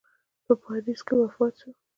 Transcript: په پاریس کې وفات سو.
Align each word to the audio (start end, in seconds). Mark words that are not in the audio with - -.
په 0.45 0.53
پاریس 0.63 0.99
کې 1.07 1.15
وفات 1.21 1.53
سو. 1.59 1.69